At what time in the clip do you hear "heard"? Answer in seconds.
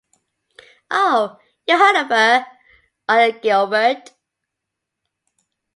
1.79-2.01